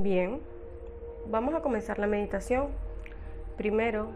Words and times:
Bien, 0.00 0.40
vamos 1.26 1.56
a 1.56 1.60
comenzar 1.60 1.98
la 1.98 2.06
meditación. 2.06 2.68
Primero, 3.56 4.06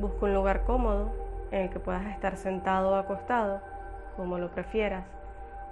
busca 0.00 0.26
un 0.26 0.34
lugar 0.34 0.64
cómodo 0.64 1.12
en 1.52 1.62
el 1.62 1.70
que 1.70 1.78
puedas 1.78 2.04
estar 2.06 2.36
sentado 2.36 2.90
o 2.90 2.94
acostado, 2.96 3.60
como 4.16 4.38
lo 4.38 4.50
prefieras. 4.50 5.06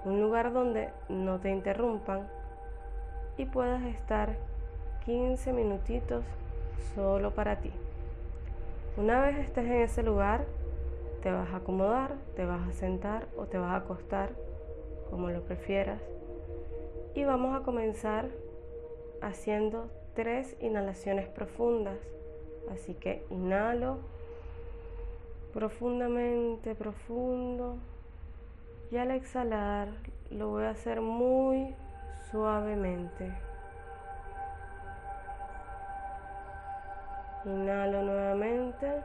Un 0.04 0.22
lugar 0.22 0.52
donde 0.52 0.90
no 1.08 1.40
te 1.40 1.50
interrumpan 1.50 2.28
y 3.36 3.46
puedas 3.46 3.82
estar 3.82 4.36
15 5.04 5.52
minutitos 5.52 6.24
solo 6.94 7.32
para 7.32 7.56
ti. 7.56 7.72
Una 8.96 9.20
vez 9.20 9.36
estés 9.36 9.64
en 9.64 9.80
ese 9.80 10.04
lugar, 10.04 10.44
te 11.24 11.32
vas 11.32 11.52
a 11.52 11.56
acomodar, 11.56 12.14
te 12.36 12.44
vas 12.44 12.68
a 12.68 12.72
sentar 12.72 13.26
o 13.36 13.46
te 13.46 13.58
vas 13.58 13.72
a 13.72 13.78
acostar, 13.78 14.30
como 15.10 15.28
lo 15.28 15.42
prefieras. 15.42 16.00
Y 17.16 17.24
vamos 17.24 17.60
a 17.60 17.64
comenzar 17.64 18.28
haciendo 19.26 19.90
tres 20.14 20.56
inhalaciones 20.60 21.28
profundas. 21.28 21.98
Así 22.70 22.94
que 22.94 23.24
inhalo 23.30 23.98
profundamente, 25.52 26.74
profundo. 26.74 27.78
Y 28.90 28.96
al 28.96 29.10
exhalar 29.10 29.88
lo 30.30 30.48
voy 30.48 30.64
a 30.64 30.70
hacer 30.70 31.00
muy 31.00 31.74
suavemente. 32.30 33.32
Inhalo 37.44 38.02
nuevamente. 38.02 39.02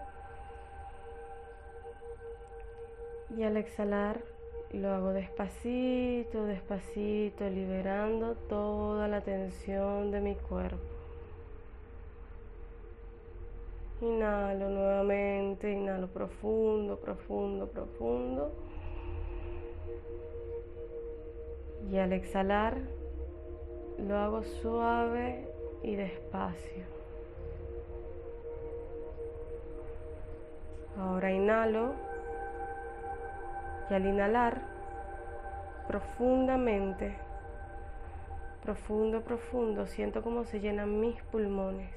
Y 3.37 3.43
al 3.43 3.57
exhalar 3.57 4.30
lo 4.73 4.93
hago 4.93 5.11
despacito, 5.11 6.45
despacito, 6.45 7.49
liberando 7.49 8.35
toda 8.47 9.07
la 9.07 9.21
tensión 9.21 10.11
de 10.11 10.21
mi 10.21 10.35
cuerpo. 10.35 10.77
Inhalo 14.01 14.69
nuevamente, 14.69 15.71
inhalo 15.71 16.07
profundo, 16.07 16.97
profundo, 16.97 17.67
profundo. 17.67 18.51
Y 21.91 21.97
al 21.97 22.13
exhalar 22.13 22.77
lo 23.99 24.17
hago 24.17 24.43
suave 24.43 25.47
y 25.83 25.95
despacio. 25.95 26.83
Ahora 30.97 31.31
inhalo 31.31 31.93
y 33.91 33.93
al 33.93 34.05
inhalar 34.05 34.61
profundamente, 35.85 37.13
profundo, 38.63 39.19
profundo, 39.21 39.85
siento 39.85 40.21
cómo 40.21 40.45
se 40.45 40.61
llenan 40.61 41.01
mis 41.01 41.21
pulmones. 41.23 41.91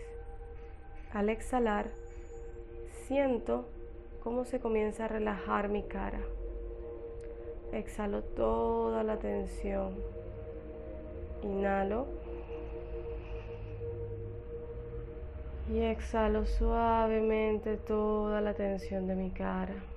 Al 1.12 1.28
exhalar, 1.28 1.86
siento 3.06 3.66
cómo 4.24 4.44
se 4.44 4.58
comienza 4.58 5.04
a 5.04 5.08
relajar 5.08 5.68
mi 5.68 5.84
cara. 5.84 6.18
Exhalo 7.72 8.22
toda 8.22 9.04
la 9.04 9.18
tensión. 9.18 9.94
Inhalo. 11.44 12.06
Y 15.72 15.80
exhalo 15.80 16.44
suavemente 16.44 17.76
toda 17.76 18.40
la 18.40 18.54
tensión 18.54 19.06
de 19.06 19.14
mi 19.14 19.30
cara. 19.30 19.93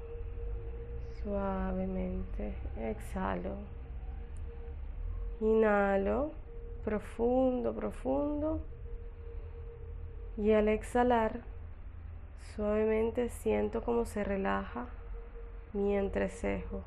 Suavemente 1.28 2.53
exhalo. 2.78 3.58
Inhalo 5.42 6.31
profundo, 6.86 7.73
profundo. 7.73 8.61
Y 10.38 10.53
al 10.53 10.70
exhalar, 10.70 11.42
suavemente 12.55 13.28
siento 13.28 13.83
como 13.83 14.05
se 14.05 14.23
relaja 14.23 14.86
mi 15.73 15.98
entrecejo. 15.98 16.83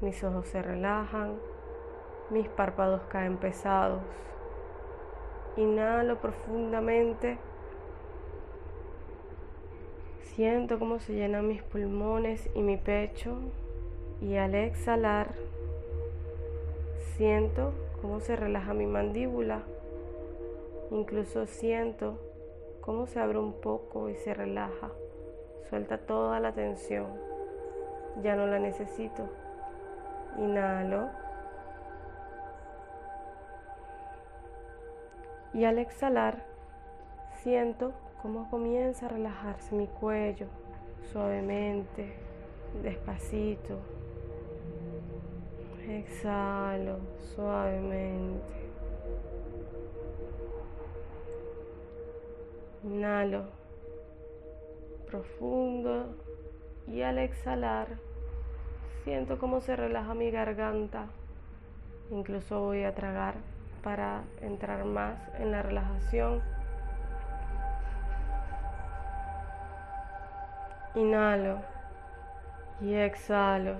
Mis 0.00 0.22
ojos 0.22 0.46
se 0.46 0.62
relajan, 0.62 1.40
mis 2.30 2.48
párpados 2.50 3.02
caen 3.08 3.36
pesados. 3.36 4.04
Inhalo 5.56 6.20
profundamente 6.20 7.36
Siento 10.36 10.78
cómo 10.78 11.00
se 11.00 11.12
llenan 11.12 11.48
mis 11.48 11.60
pulmones 11.60 12.48
y 12.54 12.62
mi 12.62 12.76
pecho 12.76 13.36
y 14.22 14.36
al 14.36 14.54
exhalar 14.54 15.32
siento 17.16 17.72
cómo 18.00 18.20
se 18.20 18.36
relaja 18.36 18.72
mi 18.72 18.86
mandíbula. 18.86 19.62
Incluso 20.92 21.46
siento 21.46 22.16
cómo 22.80 23.06
se 23.06 23.18
abre 23.18 23.38
un 23.40 23.54
poco 23.54 24.08
y 24.08 24.14
se 24.14 24.32
relaja. 24.32 24.90
Suelta 25.68 25.98
toda 25.98 26.38
la 26.38 26.52
tensión. 26.52 27.08
Ya 28.22 28.36
no 28.36 28.46
la 28.46 28.60
necesito. 28.60 29.28
Inhalo. 30.38 31.08
Y 35.54 35.64
al 35.64 35.78
exhalar 35.78 36.44
siento 37.42 37.92
cómo 38.22 38.48
comienza 38.50 39.06
a 39.06 39.08
relajarse 39.08 39.74
mi 39.74 39.86
cuello 39.86 40.46
suavemente, 41.12 42.14
despacito. 42.82 43.78
Exhalo 45.88 46.98
suavemente. 47.34 48.70
Inhalo 52.84 53.44
profundo 55.10 56.14
y 56.86 57.02
al 57.02 57.18
exhalar 57.18 57.98
siento 59.04 59.38
cómo 59.38 59.60
se 59.60 59.74
relaja 59.76 60.14
mi 60.14 60.30
garganta. 60.30 61.06
Incluso 62.10 62.60
voy 62.60 62.84
a 62.84 62.94
tragar 62.94 63.34
para 63.82 64.22
entrar 64.40 64.84
más 64.84 65.18
en 65.38 65.50
la 65.50 65.62
relajación. 65.62 66.59
Inhalo 70.96 71.60
y 72.80 72.94
exhalo. 72.94 73.76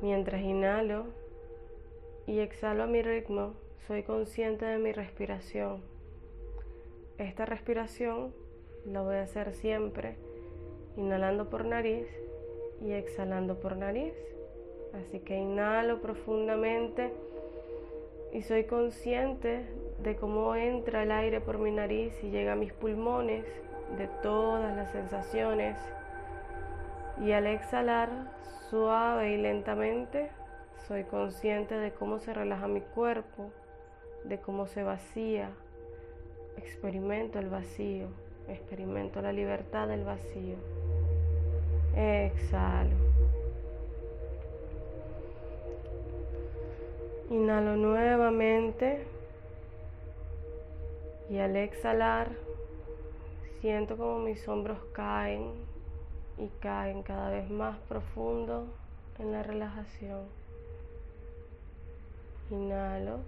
Mientras 0.00 0.40
inhalo 0.40 1.06
y 2.26 2.38
exhalo 2.38 2.84
a 2.84 2.86
mi 2.86 3.02
ritmo, 3.02 3.54
soy 3.88 4.04
consciente 4.04 4.64
de 4.64 4.78
mi 4.78 4.92
respiración. 4.92 5.82
Esta 7.18 7.44
respiración 7.46 8.32
la 8.86 9.02
voy 9.02 9.16
a 9.16 9.22
hacer 9.22 9.52
siempre 9.54 10.16
inhalando 10.96 11.50
por 11.50 11.64
nariz 11.64 12.06
y 12.80 12.92
exhalando 12.92 13.58
por 13.58 13.76
nariz. 13.76 14.14
Así 14.94 15.18
que 15.18 15.36
inhalo 15.36 16.00
profundamente 16.00 17.12
y 18.32 18.42
soy 18.42 18.64
consciente 18.64 19.66
de 20.02 20.16
cómo 20.16 20.54
entra 20.54 21.02
el 21.02 21.10
aire 21.10 21.40
por 21.40 21.58
mi 21.58 21.70
nariz 21.70 22.12
y 22.22 22.30
llega 22.30 22.52
a 22.52 22.56
mis 22.56 22.72
pulmones, 22.72 23.44
de 23.96 24.08
todas 24.22 24.76
las 24.76 24.90
sensaciones. 24.92 25.76
Y 27.20 27.32
al 27.32 27.46
exhalar 27.46 28.08
suave 28.70 29.32
y 29.34 29.36
lentamente, 29.36 30.30
soy 30.86 31.04
consciente 31.04 31.74
de 31.74 31.92
cómo 31.92 32.18
se 32.18 32.32
relaja 32.32 32.68
mi 32.68 32.80
cuerpo, 32.80 33.50
de 34.24 34.38
cómo 34.38 34.66
se 34.66 34.82
vacía. 34.82 35.50
Experimento 36.56 37.38
el 37.38 37.48
vacío, 37.48 38.08
experimento 38.48 39.20
la 39.20 39.32
libertad 39.32 39.88
del 39.88 40.04
vacío. 40.04 40.56
Exhalo. 41.96 42.96
Inhalo 47.30 47.76
nuevamente. 47.76 49.19
Y 51.30 51.38
al 51.38 51.54
exhalar, 51.56 52.32
siento 53.60 53.96
como 53.96 54.18
mis 54.18 54.46
hombros 54.48 54.78
caen 54.92 55.52
y 56.36 56.48
caen 56.60 57.02
cada 57.02 57.30
vez 57.30 57.48
más 57.48 57.78
profundo 57.88 58.66
en 59.18 59.32
la 59.32 59.42
relajación. 59.42 60.24
Inhalo 62.50 63.20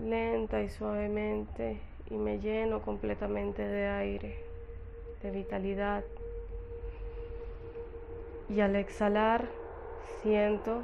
lenta 0.00 0.60
y 0.62 0.68
suavemente 0.68 1.80
y 2.10 2.14
me 2.14 2.40
lleno 2.40 2.82
completamente 2.82 3.62
de 3.62 3.86
aire, 3.86 4.44
de 5.22 5.30
vitalidad. 5.30 6.02
Y 8.48 8.60
al 8.60 8.74
exhalar 8.74 9.48
siento 10.22 10.82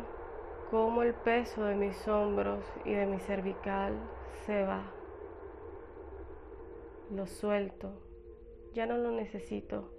como 0.71 1.03
el 1.03 1.15
peso 1.15 1.65
de 1.65 1.75
mis 1.75 2.07
hombros 2.07 2.65
y 2.85 2.93
de 2.93 3.07
mi 3.07 3.19
cervical 3.19 3.95
se 4.46 4.64
va. 4.64 4.82
Lo 7.14 7.26
suelto. 7.26 7.90
Ya 8.75 8.87
no 8.87 8.96
lo 8.96 9.11
necesito. 9.11 9.90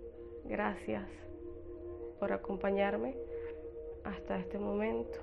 Gracias. 0.46 1.04
por 2.20 2.34
acompañarme 2.34 3.16
hasta 4.04 4.38
este 4.38 4.60
momento 4.60 5.20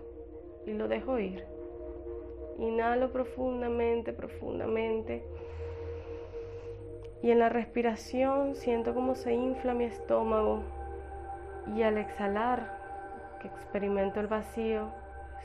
y 0.64 0.72
lo 0.72 0.88
dejo 0.88 1.18
ir. 1.18 1.44
Inhalo 2.58 3.12
profundamente, 3.12 4.14
profundamente. 4.14 5.22
Y 7.22 7.30
en 7.32 7.38
la 7.38 7.50
respiración 7.50 8.54
siento 8.54 8.94
cómo 8.94 9.14
se 9.14 9.34
infla 9.34 9.74
mi 9.74 9.84
estómago. 9.84 10.62
Y 11.74 11.82
al 11.82 11.98
exhalar, 11.98 12.78
que 13.42 13.48
experimento 13.48 14.20
el 14.20 14.28
vacío, 14.28 14.88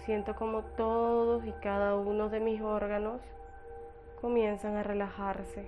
siento 0.06 0.36
como 0.36 0.64
todos 0.78 1.46
y 1.46 1.52
cada 1.54 1.98
uno 1.98 2.30
de 2.30 2.40
mis 2.40 2.62
órganos 2.62 3.20
comienzan 4.22 4.76
a 4.76 4.84
relajarse. 4.84 5.66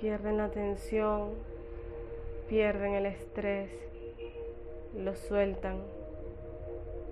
Pierden 0.00 0.36
la 0.36 0.48
tensión, 0.48 1.30
pierden 2.48 2.94
el 2.94 3.06
estrés, 3.06 3.70
lo 4.96 5.14
sueltan 5.14 5.80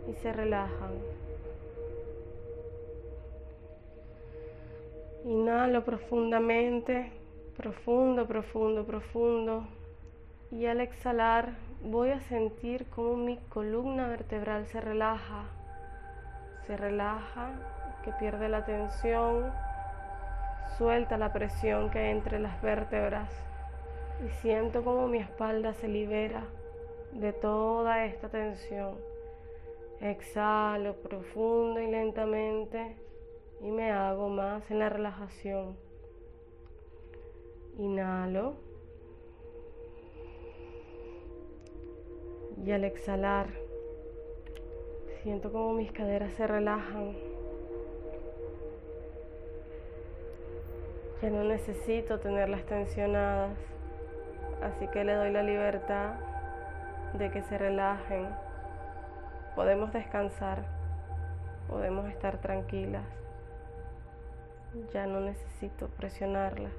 y 0.08 0.14
se 0.14 0.32
relajan. 0.32 0.91
Inhalo 5.25 5.85
profundamente, 5.85 7.12
profundo, 7.56 8.26
profundo, 8.26 8.85
profundo. 8.85 9.64
Y 10.50 10.67
al 10.67 10.81
exhalar 10.81 11.55
voy 11.85 12.11
a 12.11 12.20
sentir 12.23 12.87
cómo 12.87 13.17
mi 13.17 13.37
columna 13.49 14.08
vertebral 14.08 14.67
se 14.67 14.81
relaja. 14.81 15.44
Se 16.67 16.76
relaja, 16.76 17.53
que 18.02 18.12
pierde 18.12 18.49
la 18.49 18.64
tensión, 18.64 19.52
suelta 20.79 21.19
la 21.19 21.32
presión 21.32 21.91
que 21.91 21.99
hay 21.99 22.11
entre 22.11 22.38
las 22.38 22.61
vértebras 22.62 23.31
y 24.25 24.29
siento 24.41 24.85
como 24.85 25.08
mi 25.08 25.19
espalda 25.19 25.73
se 25.75 25.88
libera 25.88 26.44
de 27.12 27.32
toda 27.32 28.05
esta 28.05 28.29
tensión. 28.29 28.97
Exhalo 30.00 30.94
profundo 30.97 31.81
y 31.81 31.91
lentamente 31.91 32.97
y 33.61 33.70
me 33.70 33.91
hago 33.91 34.29
más 34.29 34.70
en 34.70 34.79
la 34.79 34.88
relajación. 34.88 35.76
Inhalo. 37.79 38.55
Y 42.64 42.73
al 42.73 42.85
exhalar, 42.85 43.49
siento 45.23 45.50
como 45.50 45.73
mis 45.75 45.93
caderas 45.93 46.32
se 46.35 46.46
relajan. 46.46 47.30
Ya 51.22 51.28
no 51.28 51.44
necesito 51.44 52.19
tenerlas 52.19 52.64
tensionadas, 52.64 53.52
así 54.62 54.88
que 54.88 55.05
le 55.05 55.14
doy 55.14 55.31
la 55.31 55.43
libertad 55.43 56.14
de 57.12 57.31
que 57.31 57.43
se 57.43 57.58
relajen. 57.58 58.26
Podemos 59.55 59.93
descansar, 59.93 60.64
podemos 61.69 62.08
estar 62.08 62.38
tranquilas. 62.38 63.05
Ya 64.94 65.06
no 65.06 65.20
necesito 65.20 65.88
presionarlas. 65.88 66.72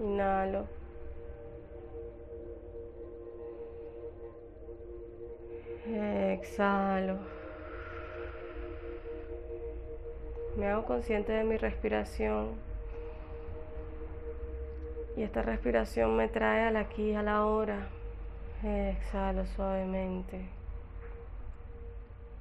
Inhalo. 0.00 0.66
Exhalo. 5.86 7.16
Me 10.56 10.68
hago 10.68 10.84
consciente 10.84 11.32
de 11.32 11.44
mi 11.44 11.56
respiración. 11.56 12.69
Y 15.16 15.22
esta 15.22 15.42
respiración 15.42 16.16
me 16.16 16.28
trae 16.28 16.64
al 16.64 16.76
aquí 16.76 17.14
a 17.14 17.22
la 17.22 17.44
hora. 17.44 17.88
Exhalo 18.62 19.46
suavemente. 19.46 20.48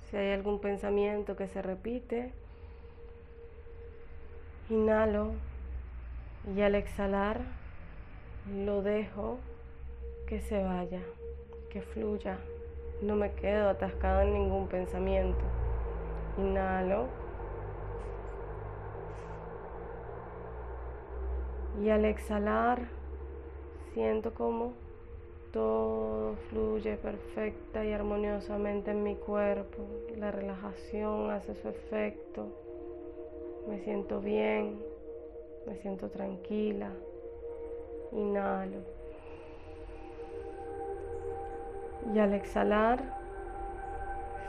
Si 0.09 0.17
hay 0.17 0.31
algún 0.31 0.59
pensamiento 0.59 1.35
que 1.35 1.47
se 1.47 1.61
repite, 1.61 2.31
inhalo 4.69 5.33
y 6.55 6.61
al 6.61 6.75
exhalar 6.75 7.41
lo 8.65 8.81
dejo 8.81 9.37
que 10.27 10.41
se 10.41 10.63
vaya, 10.63 11.01
que 11.69 11.81
fluya. 11.81 12.37
No 13.01 13.15
me 13.15 13.31
quedo 13.33 13.69
atascado 13.69 14.21
en 14.21 14.33
ningún 14.33 14.67
pensamiento. 14.67 15.43
Inhalo. 16.37 17.07
Y 21.81 21.89
al 21.89 22.03
exhalar 22.03 22.87
siento 23.93 24.33
como 24.33 24.73
todo 25.53 26.35
fluye 26.49 26.97
perfecta 26.97 27.83
y 27.85 27.93
armoniosamente 27.93 28.91
en 28.91 29.03
mi 29.03 29.15
cuerpo. 29.15 29.85
La 30.17 30.31
relajación 30.31 31.31
hace 31.31 31.55
su 31.55 31.69
efecto. 31.69 32.47
Me 33.67 33.79
siento 33.79 34.19
bien, 34.19 34.83
me 35.65 35.75
siento 35.77 36.09
tranquila. 36.09 36.91
Inhalo. 38.11 38.79
Y 42.13 42.19
al 42.19 42.33
exhalar, 42.33 42.99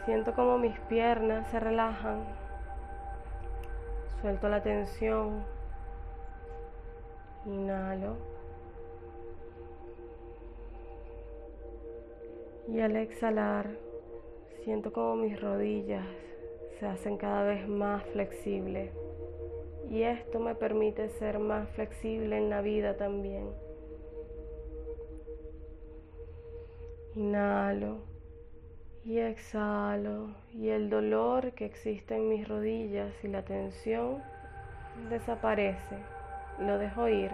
siento 0.04 0.34
como 0.34 0.58
mis 0.58 0.78
piernas 0.80 1.48
se 1.50 1.60
relajan. 1.60 2.24
Suelto 4.20 4.48
la 4.48 4.62
tensión. 4.62 5.59
Inhalo. 7.46 8.16
Y 12.68 12.80
al 12.80 12.96
exhalar, 12.96 13.70
siento 14.64 14.92
como 14.92 15.16
mis 15.16 15.40
rodillas 15.40 16.06
se 16.78 16.86
hacen 16.86 17.16
cada 17.18 17.44
vez 17.44 17.68
más 17.68 18.04
flexibles. 18.06 18.90
Y 19.90 20.02
esto 20.02 20.38
me 20.38 20.54
permite 20.54 21.08
ser 21.08 21.38
más 21.38 21.68
flexible 21.70 22.36
en 22.36 22.48
la 22.48 22.62
vida 22.62 22.96
también. 22.96 23.50
Inhalo 27.16 27.98
y 29.04 29.18
exhalo 29.18 30.28
y 30.52 30.68
el 30.68 30.90
dolor 30.90 31.52
que 31.52 31.64
existe 31.64 32.14
en 32.14 32.28
mis 32.28 32.46
rodillas 32.46 33.12
y 33.24 33.28
la 33.28 33.44
tensión 33.44 34.22
desaparece. 35.08 36.19
Lo 36.60 36.78
dejo 36.78 37.08
ir. 37.08 37.32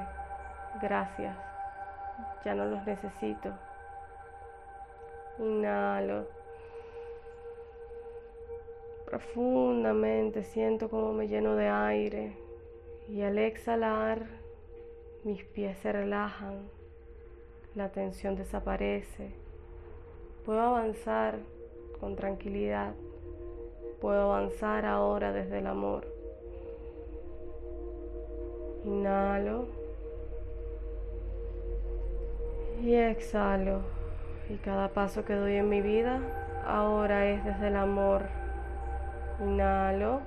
Gracias. 0.80 1.36
Ya 2.44 2.54
no 2.54 2.64
los 2.64 2.86
necesito. 2.86 3.52
Inhalo. 5.38 6.26
Profundamente 9.06 10.42
siento 10.42 10.88
como 10.88 11.12
me 11.12 11.28
lleno 11.28 11.54
de 11.54 11.68
aire 11.68 12.36
y 13.08 13.22
al 13.22 13.38
exhalar 13.38 14.26
mis 15.22 15.44
pies 15.44 15.76
se 15.78 15.92
relajan, 15.92 16.68
la 17.74 17.90
tensión 17.90 18.36
desaparece. 18.36 19.30
Puedo 20.44 20.60
avanzar 20.60 21.38
con 21.98 22.14
tranquilidad. 22.14 22.94
Puedo 24.00 24.32
avanzar 24.32 24.86
ahora 24.86 25.32
desde 25.32 25.58
el 25.58 25.66
amor. 25.66 26.15
Inhalo 28.86 29.66
y 32.80 32.94
exhalo. 32.94 33.80
Y 34.48 34.58
cada 34.58 34.88
paso 34.90 35.24
que 35.24 35.34
doy 35.34 35.56
en 35.56 35.68
mi 35.68 35.80
vida 35.80 36.20
ahora 36.64 37.28
es 37.28 37.44
desde 37.44 37.66
el 37.66 37.76
amor. 37.76 38.22
Inhalo. 39.40 40.20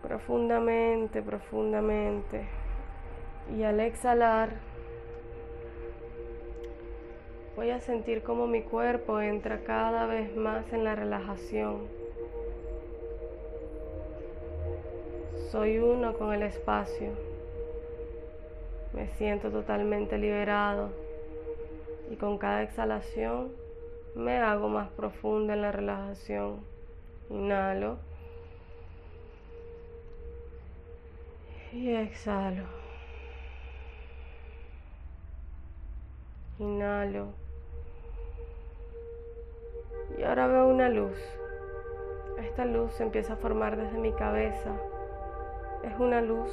Profundamente, 0.00 1.20
profundamente. 1.20 2.48
Y 3.54 3.62
al 3.64 3.78
exhalar, 3.80 4.54
voy 7.56 7.70
a 7.70 7.80
sentir 7.80 8.22
como 8.22 8.46
mi 8.46 8.62
cuerpo 8.62 9.20
entra 9.20 9.64
cada 9.64 10.06
vez 10.06 10.34
más 10.34 10.72
en 10.72 10.84
la 10.84 10.94
relajación. 10.94 11.99
Soy 15.50 15.78
uno 15.78 16.16
con 16.16 16.32
el 16.32 16.44
espacio. 16.44 17.10
Me 18.92 19.08
siento 19.08 19.50
totalmente 19.50 20.16
liberado 20.16 20.90
y 22.08 22.14
con 22.14 22.38
cada 22.38 22.62
exhalación 22.62 23.50
me 24.14 24.38
hago 24.38 24.68
más 24.68 24.90
profunda 24.90 25.54
en 25.54 25.62
la 25.62 25.72
relajación. 25.72 26.60
Inhalo 27.30 27.96
y 31.72 31.94
exhalo. 31.94 32.62
Inhalo. 36.60 37.26
Y 40.16 40.22
ahora 40.22 40.46
veo 40.46 40.68
una 40.68 40.88
luz. 40.88 41.18
Esta 42.38 42.64
luz 42.64 42.92
se 42.92 43.02
empieza 43.02 43.32
a 43.32 43.36
formar 43.36 43.76
desde 43.76 43.98
mi 43.98 44.12
cabeza. 44.12 44.76
Es 45.84 45.98
una 45.98 46.20
luz 46.20 46.50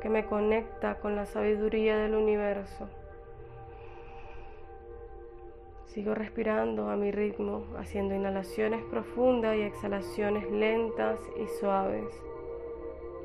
que 0.00 0.08
me 0.08 0.26
conecta 0.26 0.98
con 1.00 1.16
la 1.16 1.26
sabiduría 1.26 1.96
del 1.96 2.14
universo 2.14 2.88
Sigo 5.96 6.14
respirando 6.14 6.90
a 6.90 6.96
mi 6.96 7.10
ritmo, 7.10 7.64
haciendo 7.78 8.14
inhalaciones 8.14 8.84
profundas 8.90 9.56
y 9.56 9.62
exhalaciones 9.62 10.46
lentas 10.50 11.18
y 11.42 11.46
suaves. 11.58 12.04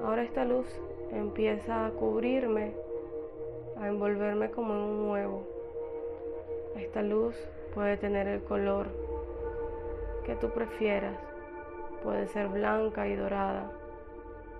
Ahora 0.02 0.24
esta 0.24 0.46
luz 0.46 0.68
empieza 1.12 1.86
a 1.86 1.90
cubrirme, 1.90 2.72
a 3.78 3.90
envolverme 3.90 4.52
como 4.52 4.74
en 4.74 4.80
un 4.80 5.10
huevo. 5.10 5.44
Esta 6.78 7.02
luz 7.02 7.36
puede 7.74 7.98
tener 7.98 8.30
el 8.30 8.42
color 8.42 8.88
que 10.24 10.36
tú 10.36 10.50
prefieras. 10.52 11.18
Puede 12.04 12.28
ser 12.28 12.48
blanca 12.48 13.06
y 13.06 13.18
dorada, 13.18 13.70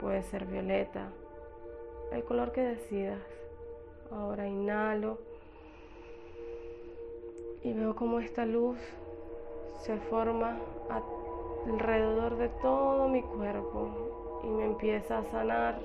puede 0.02 0.24
ser 0.24 0.46
violeta, 0.46 1.10
el 2.12 2.24
color 2.24 2.52
que 2.52 2.62
decidas. 2.62 3.22
Ahora 4.12 4.48
inhalo 4.48 5.20
y 7.64 7.72
veo 7.72 7.96
como 7.96 8.20
esta 8.20 8.46
luz 8.46 8.78
se 9.84 9.98
forma 9.98 10.58
alrededor 11.66 12.38
de 12.38 12.50
todo 12.50 13.08
mi 13.08 13.22
cuerpo 13.22 14.42
y 14.44 14.48
me 14.48 14.66
empieza 14.66 15.20
a 15.20 15.26
sanar, 15.26 15.80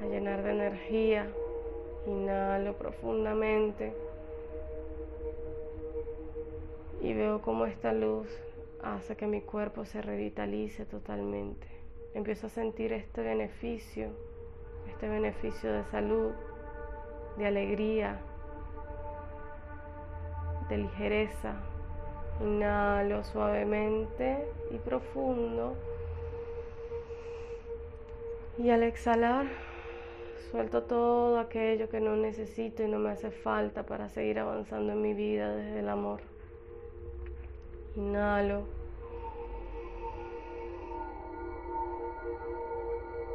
a 0.00 0.06
llenar 0.06 0.42
de 0.42 0.50
energía. 0.50 1.30
Inhalo 2.06 2.72
profundamente 2.72 3.92
y 7.02 7.12
veo 7.12 7.42
como 7.42 7.66
esta 7.66 7.92
luz 7.92 8.26
hace 8.82 9.14
que 9.14 9.26
mi 9.26 9.42
cuerpo 9.42 9.84
se 9.84 10.00
revitalice 10.00 10.86
totalmente. 10.86 11.77
Empiezo 12.18 12.48
a 12.48 12.50
sentir 12.50 12.92
este 12.92 13.22
beneficio, 13.22 14.08
este 14.88 15.08
beneficio 15.08 15.72
de 15.72 15.84
salud, 15.84 16.32
de 17.36 17.46
alegría, 17.46 18.18
de 20.68 20.78
ligereza. 20.78 21.54
Inhalo 22.40 23.22
suavemente 23.22 24.48
y 24.72 24.78
profundo. 24.78 25.76
Y 28.58 28.70
al 28.70 28.82
exhalar, 28.82 29.46
suelto 30.50 30.82
todo 30.82 31.38
aquello 31.38 31.88
que 31.88 32.00
no 32.00 32.16
necesito 32.16 32.82
y 32.82 32.88
no 32.88 32.98
me 32.98 33.10
hace 33.10 33.30
falta 33.30 33.86
para 33.86 34.08
seguir 34.08 34.40
avanzando 34.40 34.92
en 34.92 35.02
mi 35.02 35.14
vida 35.14 35.54
desde 35.54 35.78
el 35.78 35.88
amor. 35.88 36.20
Inhalo. 37.94 38.77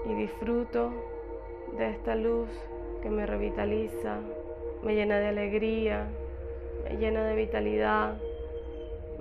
Y 0.05 0.13
disfruto 0.15 0.91
de 1.77 1.89
esta 1.89 2.15
luz 2.15 2.49
que 3.01 3.09
me 3.09 3.25
revitaliza, 3.25 4.19
me 4.83 4.95
llena 4.95 5.17
de 5.17 5.27
alegría, 5.27 6.07
me 6.83 6.97
llena 6.97 7.25
de 7.25 7.35
vitalidad, 7.35 8.17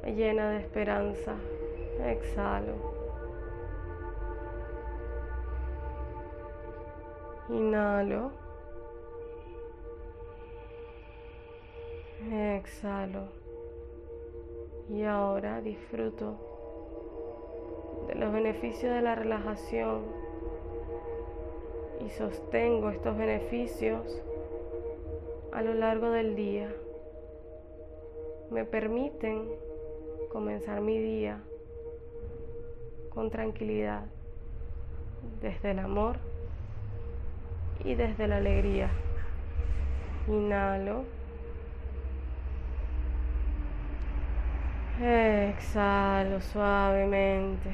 me 0.03 0.15
llena 0.15 0.51
de 0.51 0.59
esperanza. 0.59 1.35
Exhalo. 2.05 2.75
Inhalo. 7.49 8.33
Exhalo. 12.31 13.29
Y 14.89 15.05
ahora 15.05 15.61
disfruto 15.61 16.37
de 18.09 18.15
los 18.17 18.33
beneficios 18.33 18.95
de 18.95 19.03
la 19.03 19.15
relajación 19.15 20.22
sostengo 22.13 22.91
estos 22.91 23.17
beneficios 23.17 24.23
a 25.53 25.63
lo 25.63 25.75
largo 25.75 26.11
del 26.11 26.37
día. 26.37 26.73
Me 28.51 28.65
permiten 28.65 29.49
comenzar 30.31 30.81
mi 30.81 30.99
día 30.99 31.41
con 33.11 33.31
tranquilidad, 33.31 34.05
desde 35.41 35.73
el 35.73 35.79
amor 35.79 36.17
y 37.85 37.95
desde 37.95 38.27
la 38.27 38.39
alegría. 38.39 38.91
Inhalo. 40.29 41.05
Exhalo 45.01 46.41
suavemente 46.41 47.71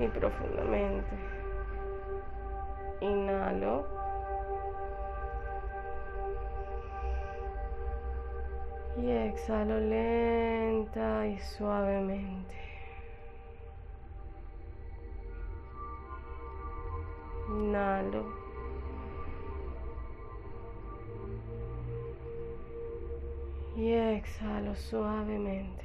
y 0.00 0.08
profundamente. 0.08 1.31
Inhalo. 3.02 3.84
Y 8.96 9.10
exhalo 9.10 9.80
lenta 9.80 11.26
y 11.26 11.36
suavemente. 11.40 12.54
Inhalo. 17.48 18.24
Y 23.74 23.90
exhalo 23.90 24.76
suavemente. 24.76 25.84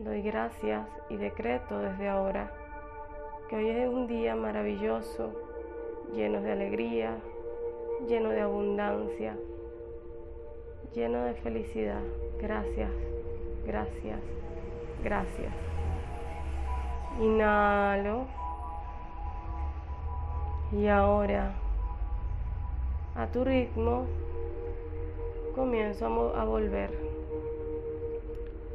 Doy 0.00 0.22
gracias 0.22 0.88
y 1.10 1.16
decreto 1.16 1.78
desde 1.78 2.08
ahora 2.08 2.57
que 3.48 3.56
hoy 3.56 3.70
es 3.70 3.88
un 3.88 4.06
día 4.06 4.36
maravilloso, 4.36 5.32
lleno 6.14 6.42
de 6.42 6.52
alegría, 6.52 7.16
lleno 8.06 8.28
de 8.28 8.42
abundancia, 8.42 9.36
lleno 10.92 11.24
de 11.24 11.34
felicidad. 11.34 12.02
Gracias, 12.38 12.90
gracias, 13.64 14.20
gracias. 15.02 15.52
Inhalo. 17.20 18.26
Y 20.70 20.86
ahora, 20.88 21.54
a 23.14 23.26
tu 23.28 23.44
ritmo, 23.44 24.04
comienzo 25.54 26.34
a, 26.36 26.44
volver. 26.44 26.90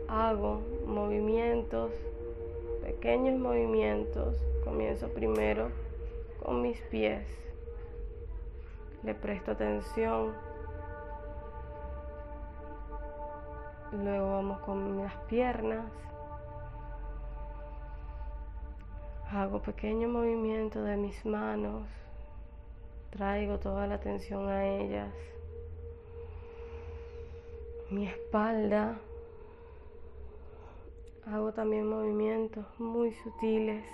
Hago 0.08 0.62
movimientos, 0.88 1.92
pequeños 2.82 3.39
movimientos. 3.39 4.52
Comienzo 4.74 5.08
primero 5.10 5.70
con 6.42 6.63
mis 6.63 6.82
pies. 6.89 7.27
Le 9.03 9.13
presto 9.13 9.51
atención. 9.51 10.34
Luego 13.92 14.32
vamos 14.32 14.62
con 14.62 14.98
las 14.98 15.15
piernas. 15.27 15.86
Hago 19.30 19.62
pequeños 19.62 20.10
movimientos 20.10 20.84
de 20.84 20.98
mis 20.98 21.24
manos. 21.24 21.88
Traigo 23.12 23.60
toda 23.60 23.86
la 23.86 23.94
atención 23.94 24.50
a 24.50 24.65
ellas. 24.65 25.13
Mi 27.92 28.08
espalda 28.08 28.98
Hago 31.25 31.53
también 31.53 31.88
movimientos 31.88 32.65
muy 32.80 33.13
sutiles. 33.13 33.86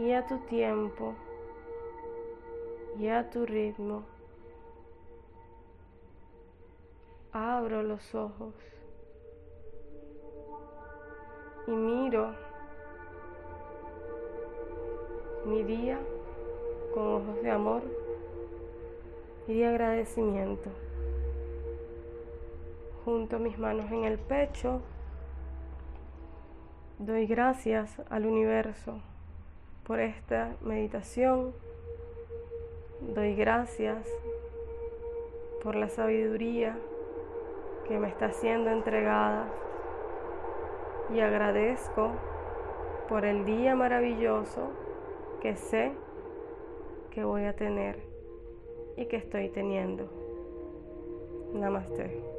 Y 0.00 0.12
a 0.12 0.26
tu 0.26 0.38
tiempo 0.38 1.12
y 2.98 3.08
a 3.08 3.28
tu 3.28 3.44
ritmo, 3.44 4.02
abro 7.32 7.82
los 7.82 8.14
ojos 8.14 8.54
y 11.66 11.70
miro 11.70 12.34
mi 15.44 15.64
día 15.64 15.98
con 16.94 17.06
ojos 17.06 17.42
de 17.42 17.50
amor 17.50 17.82
y 19.48 19.58
de 19.58 19.66
agradecimiento. 19.66 20.70
Junto 23.04 23.38
mis 23.38 23.58
manos 23.58 23.92
en 23.92 24.04
el 24.04 24.18
pecho, 24.18 24.80
doy 26.98 27.26
gracias 27.26 28.00
al 28.08 28.24
universo 28.24 29.02
por 29.86 30.00
esta 30.00 30.54
meditación, 30.60 31.52
doy 33.00 33.34
gracias 33.34 34.06
por 35.62 35.74
la 35.74 35.88
sabiduría 35.88 36.76
que 37.88 37.98
me 37.98 38.08
está 38.08 38.30
siendo 38.30 38.70
entregada 38.70 39.46
y 41.12 41.20
agradezco 41.20 42.12
por 43.08 43.24
el 43.24 43.44
día 43.44 43.74
maravilloso 43.74 44.70
que 45.42 45.56
sé 45.56 45.92
que 47.10 47.24
voy 47.24 47.44
a 47.44 47.56
tener 47.56 47.98
y 48.96 49.06
que 49.06 49.16
estoy 49.16 49.48
teniendo. 49.48 50.08
Namaste. 51.52 52.29